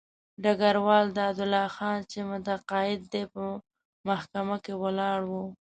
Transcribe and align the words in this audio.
ډګروال 0.43 1.05
دادالله 1.17 1.65
خان 1.75 1.99
چې 2.11 2.19
متقاعد 2.29 3.01
دی 3.13 3.23
په 3.33 3.43
محکمه 4.07 4.57
کې 4.63 4.73
ولاړ 4.83 5.19
وو. 5.31 5.45